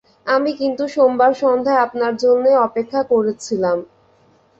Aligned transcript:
আমি 0.25 0.51
কিন্তু 0.59 0.83
সোমবার 0.93 1.31
সন্ধ্যায় 1.41 1.83
আপনার 1.85 2.13
জন্যে 2.23 2.51
অপেক্ষা 2.67 3.01
করছিলাম। 3.11 3.77